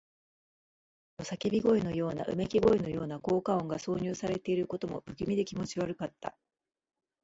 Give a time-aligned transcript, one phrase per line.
[1.17, 6.35] ところどころ叫び声のような、うめき声のような効果音が挿入されていることも、不気味で気持ち悪かった。